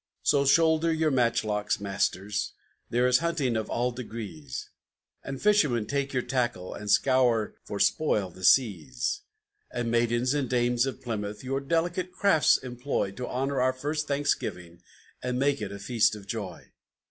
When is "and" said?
5.23-5.39, 6.73-6.89, 9.69-9.91, 10.33-10.49, 15.21-15.37